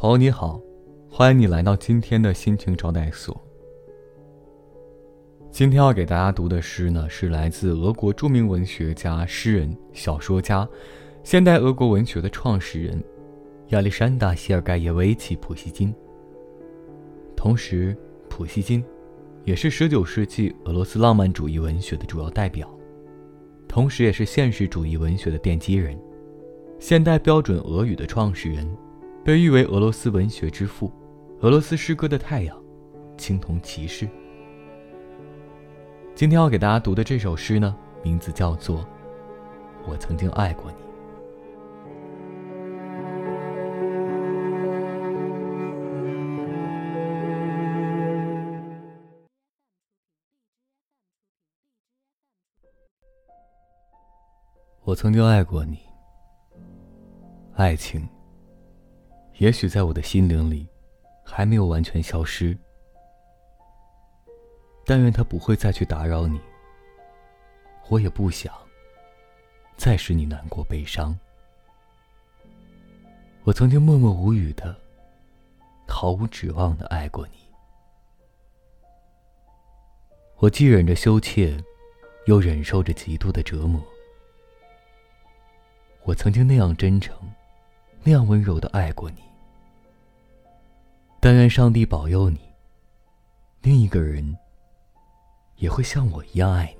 [0.00, 0.58] 朋友你好，
[1.10, 3.38] 欢迎你来到今天的心情招待所。
[5.50, 10.66] 今天要给大家读的诗呢，是来自俄国著名文学家、诗人、小说家，
[11.22, 12.98] 现代俄国文学的创始人
[13.68, 15.94] 亚历山大·谢尔盖耶维奇·普希金。
[17.36, 17.94] 同时，
[18.26, 18.82] 普希金
[19.44, 22.66] 也是19世纪俄罗斯浪漫主义文学的主要代表，
[23.68, 25.94] 同时也是现实主义文学的奠基人，
[26.78, 28.66] 现代标准俄语的创始人。
[29.22, 30.90] 被誉为俄罗斯文学之父，
[31.40, 32.56] 俄罗斯诗歌的太阳，
[33.18, 34.08] 青铜骑士。
[36.14, 38.78] 今天要给大家读的这首诗呢，名字叫做
[39.86, 40.78] 《我曾经爱过你》。
[54.82, 55.78] 我曾经爱过你，
[57.54, 58.08] 爱情。
[59.38, 60.66] 也许在我的心灵里，
[61.24, 62.56] 还没有完全消失。
[64.84, 66.40] 但愿他不会再去打扰你。
[67.88, 68.52] 我也不想
[69.76, 71.18] 再使你难过悲伤。
[73.44, 74.76] 我曾经默默无语的、
[75.88, 77.38] 毫无指望的爱过你。
[80.36, 81.56] 我既忍着羞怯，
[82.26, 83.82] 又忍受着极度的折磨。
[86.04, 87.16] 我曾经那样真诚，
[88.02, 89.22] 那样温柔的爱过你。
[91.22, 92.40] 但愿上帝保佑你，
[93.60, 94.38] 另一个人
[95.56, 96.74] 也会像我一样爱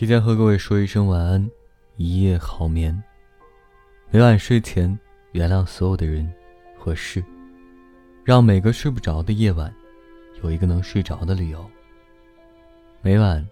[0.00, 1.50] 提前和各位说一声晚安，
[1.98, 2.90] 一夜好眠。
[4.08, 4.98] 每晚睡前
[5.32, 6.26] 原谅所有的人
[6.74, 7.22] 和事，
[8.24, 9.70] 让每个睡不着的夜晚
[10.42, 11.70] 有一个能睡着的理由。
[13.02, 13.46] 每晚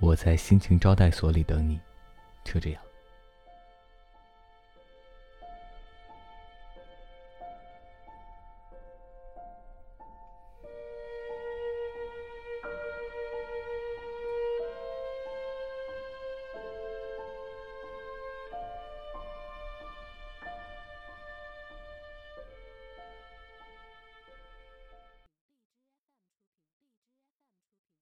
[0.00, 1.78] 我在心情招待所里等你，
[2.42, 2.82] 就这样。